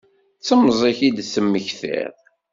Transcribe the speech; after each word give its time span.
D 0.39 0.41
temẓi-k 0.47 0.99
i 1.07 1.09
d-temmektiḍ? 1.17 2.15